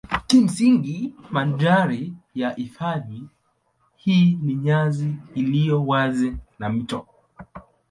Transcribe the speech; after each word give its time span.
Kimsingi 0.27 1.13
mandhari 1.31 2.13
ya 2.35 2.49
hifadhi 2.49 3.27
hii 3.95 4.39
ni 4.41 4.55
nyasi 4.55 5.15
iliyo 5.35 5.85
wazi 5.85 6.37
na 6.59 6.69
mito. 6.69 7.07